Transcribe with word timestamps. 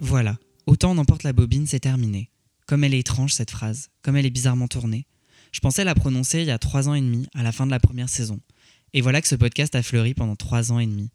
voilà, 0.00 0.38
autant 0.66 0.92
on 0.92 0.98
emporte 0.98 1.24
la 1.24 1.32
bobine, 1.32 1.66
c'est 1.66 1.80
terminé. 1.80 2.30
Comme 2.66 2.84
elle 2.84 2.94
est 2.94 3.00
étrange 3.00 3.32
cette 3.32 3.50
phrase, 3.50 3.90
comme 4.02 4.16
elle 4.16 4.26
est 4.26 4.30
bizarrement 4.30 4.68
tournée. 4.68 5.06
Je 5.50 5.60
pensais 5.60 5.84
la 5.84 5.94
prononcer 5.94 6.42
il 6.42 6.46
y 6.46 6.52
a 6.52 6.58
trois 6.58 6.88
ans 6.88 6.94
et 6.94 7.00
demi, 7.00 7.26
à 7.34 7.42
la 7.42 7.52
fin 7.52 7.66
de 7.66 7.70
la 7.70 7.80
première 7.80 8.08
saison. 8.08 8.40
Et 8.92 9.00
voilà 9.00 9.20
que 9.20 9.28
ce 9.28 9.34
podcast 9.34 9.74
a 9.74 9.82
fleuri 9.82 10.14
pendant 10.14 10.36
trois 10.36 10.70
ans 10.70 10.78
et 10.78 10.86
demi. 10.86 11.10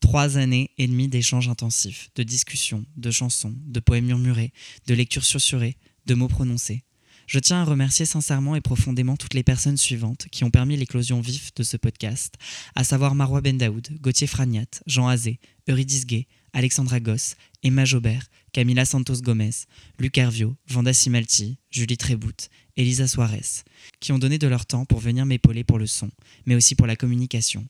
Trois 0.00 0.38
années 0.38 0.70
et 0.76 0.86
demie 0.86 1.08
d'échanges 1.08 1.48
intensifs, 1.48 2.10
de 2.16 2.22
discussions, 2.22 2.84
de 2.96 3.10
chansons, 3.10 3.54
de 3.66 3.80
poèmes 3.80 4.06
murmurés, 4.06 4.52
de 4.86 4.94
lectures 4.94 5.24
susurrées, 5.24 5.76
de 6.06 6.14
mots 6.14 6.28
prononcés. 6.28 6.84
Je 7.26 7.40
tiens 7.40 7.62
à 7.62 7.64
remercier 7.64 8.06
sincèrement 8.06 8.54
et 8.54 8.60
profondément 8.60 9.16
toutes 9.16 9.34
les 9.34 9.42
personnes 9.42 9.76
suivantes 9.76 10.26
qui 10.30 10.44
ont 10.44 10.50
permis 10.50 10.76
l'éclosion 10.76 11.20
vive 11.20 11.50
de 11.56 11.64
ce 11.64 11.76
podcast, 11.76 12.34
à 12.76 12.84
savoir 12.84 13.16
Marois 13.16 13.40
Bendaoud, 13.40 13.88
Gauthier 14.00 14.28
Fragnat, 14.28 14.66
Jean 14.86 15.08
Azé, 15.08 15.40
Eurydice 15.68 16.06
Gay, 16.06 16.28
Alexandra 16.52 17.00
Goss, 17.00 17.34
Emma 17.64 17.84
Jobert, 17.84 18.30
Camila 18.52 18.84
Santos 18.84 19.22
Gomez, 19.22 19.66
Luc 19.98 20.16
Hervio, 20.16 20.56
Vanda 20.68 20.92
Simalti, 20.92 21.58
Julie 21.70 21.96
Trébout, 21.96 22.48
Elisa 22.76 23.08
Suarez, 23.08 23.64
qui 23.98 24.12
ont 24.12 24.18
donné 24.18 24.38
de 24.38 24.46
leur 24.46 24.64
temps 24.64 24.84
pour 24.84 25.00
venir 25.00 25.26
m'épauler 25.26 25.64
pour 25.64 25.78
le 25.78 25.86
son, 25.86 26.10
mais 26.46 26.54
aussi 26.54 26.76
pour 26.76 26.86
la 26.86 26.96
communication. 26.96 27.66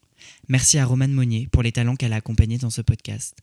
Merci 0.48 0.78
à 0.78 0.84
Romane 0.84 1.12
Monnier 1.12 1.48
pour 1.50 1.62
les 1.62 1.72
talents 1.72 1.96
qu'elle 1.96 2.12
a 2.12 2.16
accompagnés 2.16 2.58
dans 2.58 2.70
ce 2.70 2.82
podcast. 2.82 3.36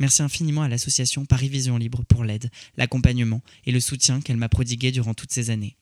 Merci 0.00 0.22
infiniment 0.22 0.62
à 0.62 0.68
l'association 0.68 1.26
Paris 1.26 1.50
Vision 1.50 1.76
Libre 1.76 2.04
pour 2.08 2.24
l'aide, 2.24 2.50
l'accompagnement 2.78 3.42
et 3.66 3.70
le 3.70 3.80
soutien 3.80 4.22
qu'elle 4.22 4.38
m'a 4.38 4.48
prodigué 4.48 4.92
durant 4.92 5.12
toutes 5.12 5.30
ces 5.30 5.50
années. 5.50 5.76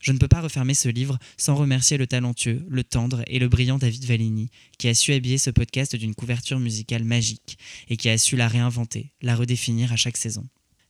Je 0.00 0.12
ne 0.12 0.18
peux 0.18 0.26
pas 0.26 0.40
refermer 0.40 0.72
ce 0.72 0.88
livre 0.88 1.18
sans 1.36 1.54
remercier 1.54 1.98
le 1.98 2.06
talentueux, 2.06 2.64
le 2.66 2.82
tendre 2.82 3.22
et 3.26 3.38
le 3.38 3.48
brillant 3.48 3.76
David 3.76 4.06
Valigny, 4.06 4.48
qui 4.78 4.88
a 4.88 4.94
su 4.94 5.12
habiller 5.12 5.36
ce 5.36 5.50
podcast 5.50 5.94
d'une 5.96 6.14
couverture 6.14 6.58
musicale 6.58 7.04
magique 7.04 7.58
et 7.90 7.98
qui 7.98 8.08
a 8.08 8.16
su 8.16 8.36
la 8.36 8.48
réinventer, 8.48 9.12
la 9.20 9.36
redéfinir 9.36 9.92
à 9.92 9.96
chaque 9.96 10.16
saison. 10.16 10.48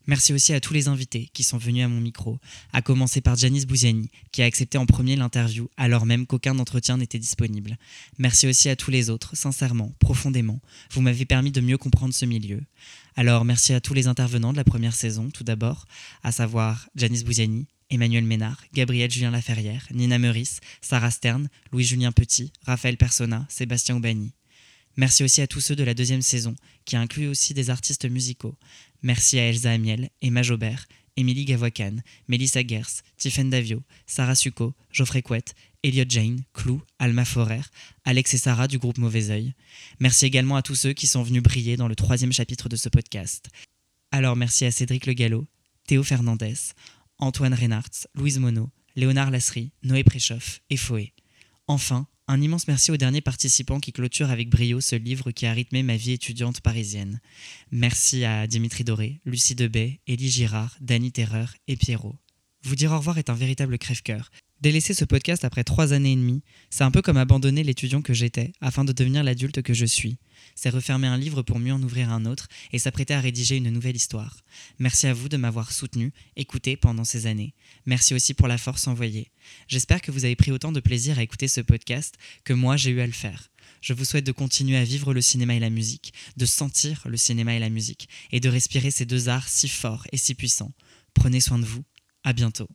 Merci 0.09 0.33
aussi 0.33 0.55
à 0.55 0.61
tous 0.61 0.73
les 0.73 0.89
invités 0.89 1.29
qui 1.35 1.43
sont 1.43 1.59
venus 1.59 1.85
à 1.85 1.89
mon 1.89 2.01
micro, 2.01 2.39
à 2.73 2.81
commencer 2.81 3.21
par 3.21 3.37
Janice 3.37 3.67
Bouziani, 3.67 4.11
qui 4.33 4.41
a 4.41 4.47
accepté 4.47 4.79
en 4.79 4.87
premier 4.87 5.17
l'interview 5.17 5.69
alors 5.77 6.07
même 6.07 6.27
qu'aucun 6.27 6.59
entretien 6.59 6.97
n'était 6.97 7.19
disponible. 7.19 7.77
Merci 8.17 8.47
aussi 8.47 8.71
à 8.71 8.77
tous 8.77 8.91
les 8.91 9.11
autres, 9.11 9.37
sincèrement, 9.37 9.93
profondément. 9.99 10.61
Vous 10.93 11.03
m'avez 11.03 11.27
permis 11.27 11.53
de 11.53 11.61
mieux 11.61 11.77
comprendre 11.77 12.15
ce 12.15 12.25
milieu. 12.25 12.63
Alors 13.17 13.45
merci 13.45 13.75
à 13.75 13.83
tous 13.83 13.93
les 13.93 14.07
intervenants 14.07 14.53
de 14.53 14.57
la 14.57 14.65
première 14.65 14.95
saison, 14.95 15.29
tout 15.29 15.45
d'abord, 15.45 15.85
à 16.23 16.33
savoir 16.33 16.89
Janice 16.97 17.25
Bouziani, 17.25 17.67
Emmanuel 17.91 18.25
Ménard, 18.25 18.63
Gabriel 18.73 19.11
Julien 19.11 19.31
Laferrière, 19.31 19.87
Nina 19.91 20.19
Meurice, 20.19 20.61
Sarah 20.81 21.11
Stern, 21.11 21.51
Louis-Julien 21.71 22.13
Petit, 22.13 22.51
Raphaël 22.65 22.97
Persona, 22.97 23.45
Sébastien 23.51 23.97
Aubany. 23.97 24.33
Merci 24.99 25.23
aussi 25.23 25.41
à 25.43 25.47
tous 25.47 25.61
ceux 25.61 25.77
de 25.77 25.85
la 25.85 25.95
deuxième 25.95 26.23
saison, 26.23 26.57
qui 26.85 26.97
inclut 26.97 27.29
aussi 27.29 27.55
des 27.55 27.71
artistes 27.71 28.11
musicaux. 28.11 28.57
Merci 29.03 29.39
à 29.39 29.49
Elsa 29.49 29.71
Amiel, 29.71 30.11
Emma 30.21 30.43
Jobert, 30.43 30.87
Émilie 31.17 31.45
Gavoican, 31.45 31.97
Mélissa 32.29 32.67
Gers, 32.67 33.03
Tiffaine 33.17 33.51
Davio, 33.51 33.83
Sarah 34.07 34.35
Succo, 34.35 34.75
Geoffrey 34.93 35.23
Couette, 35.23 35.55
Elliot 35.83 36.05
Jane, 36.09 36.45
Clou, 36.53 36.83
Alma 36.99 37.25
Forer, 37.25 37.63
Alex 38.05 38.35
et 38.35 38.39
Sarah 38.39 38.69
du 38.69 38.79
groupe 38.79 38.99
Mauvais 38.99 39.31
Oeil. 39.31 39.55
Merci 40.01 40.27
également 40.27 40.57
à 40.57 40.63
tous 40.63 40.75
ceux 40.75 40.93
qui 40.93 41.07
sont 41.07 41.23
venus 41.23 41.43
briller 41.43 41.77
dans 41.77 41.89
le 41.89 41.97
troisième 41.97 42.33
chapitre 42.33 42.69
de 42.69 42.77
ce 42.77 42.89
podcast. 42.89 43.49
Alors 44.11 44.37
merci 44.37 44.65
à 44.65 44.71
Cédric 44.71 45.07
Le 45.07 45.13
Gallo, 45.13 45.47
Théo 45.87 46.03
Fernandez, 46.03 46.55
Antoine 47.19 47.55
Reynards, 47.55 48.07
Louise 48.15 48.39
Monod, 48.39 48.69
Léonard 48.97 49.31
Lasserie, 49.31 49.73
Noé 49.83 50.05
Préchoff 50.05 50.61
et 50.71 50.77
Foé. 50.77 51.15
Enfin, 51.67 52.07
un 52.29 52.43
immense 52.43 52.69
merci 52.69 52.91
aux 52.91 52.97
derniers 52.99 53.23
participants 53.23 53.81
qui 53.81 53.93
clôturent 53.93 54.31
avec 54.31 54.51
brio 54.51 54.81
ce 54.81 54.97
livre 54.97 55.31
qui 55.31 55.47
a 55.47 55.53
rythmé 55.53 55.83
ma 55.83 55.97
vie 55.97 56.13
étudiante 56.13 56.61
parisienne. 56.61 57.21
Merci 57.73 58.25
à 58.25 58.47
Dimitri 58.47 58.85
Doré, 58.85 59.21
Lucie 59.25 59.55
Debay, 59.55 60.01
Élie 60.07 60.31
Girard, 60.31 60.77
Dany 60.81 61.11
Terreur 61.11 61.55
et 61.67 61.77
Pierrot. 61.77 62.17
Vous 62.63 62.77
dire 62.77 62.93
au 62.93 62.99
revoir 62.99 63.17
est 63.17 63.31
un 63.31 63.35
véritable 63.35 63.79
crève-cœur. 63.79 64.31
Délaisser 64.61 64.93
ce 64.93 65.05
podcast 65.05 65.45
après 65.45 65.63
trois 65.63 65.93
années 65.93 66.13
et 66.13 66.17
demie, 66.17 66.43
c'est 66.69 66.83
un 66.83 66.91
peu 66.91 67.01
comme 67.01 67.17
abandonner 67.17 67.63
l'étudiant 67.63 68.03
que 68.03 68.13
j'étais 68.13 68.53
afin 68.61 68.85
de 68.85 68.93
devenir 68.93 69.23
l'adulte 69.23 69.63
que 69.63 69.73
je 69.73 69.87
suis. 69.87 70.19
C'est 70.57 70.71
refermer 70.71 71.07
un 71.07 71.17
livre 71.17 71.43
pour 71.43 71.61
mieux 71.61 71.73
en 71.73 71.81
ouvrir 71.81 72.11
un 72.11 72.27
autre 72.27 72.49
et 72.73 72.81
s'apprêter 72.81 73.15
à 73.15 73.21
rédiger 73.21 73.57
une 73.57 73.71
nouvelle 73.71 73.95
histoire. 73.95 74.39
Merci 74.81 75.07
à 75.07 75.15
vous 75.15 75.29
de 75.29 75.37
m'avoir 75.37 75.71
soutenu, 75.71 76.13
écouté 76.35 76.77
pendant 76.77 77.05
ces 77.05 77.27
années. 77.27 77.55
Merci 77.87 78.15
aussi 78.15 78.35
pour 78.35 78.49
la 78.49 78.59
force 78.59 78.89
envoyée. 78.89 79.31
J'espère 79.69 80.01
que 80.01 80.11
vous 80.11 80.25
avez 80.25 80.35
pris 80.35 80.51
autant 80.51 80.73
de 80.73 80.81
plaisir 80.81 81.21
à 81.21 81.23
écouter 81.23 81.47
ce 81.47 81.61
podcast 81.61 82.17
que 82.43 82.53
moi 82.53 82.77
j'ai 82.77 82.91
eu 82.91 83.01
à 83.01 83.07
le 83.07 83.13
faire. 83.13 83.51
Je 83.81 83.93
vous 83.93 84.05
souhaite 84.05 84.27
de 84.27 84.33
continuer 84.33 84.77
à 84.77 84.83
vivre 84.83 85.15
le 85.15 85.21
cinéma 85.21 85.55
et 85.55 85.61
la 85.61 85.71
musique, 85.71 86.13
de 86.37 86.47
sentir 86.47 87.03
le 87.07 87.17
cinéma 87.17 87.55
et 87.55 87.61
la 87.61 87.71
musique, 87.71 88.09
et 88.33 88.41
de 88.41 88.49
respirer 88.49 88.91
ces 88.91 89.07
deux 89.07 89.29
arts 89.29 89.49
si 89.49 89.69
forts 89.69 90.09
et 90.11 90.17
si 90.17 90.35
puissants. 90.35 90.73
Prenez 91.15 91.41
soin 91.41 91.61
de 91.61 91.65
vous. 91.65 91.85
À 92.25 92.33
bientôt. 92.33 92.69